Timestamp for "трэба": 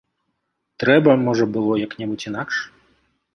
0.83-1.11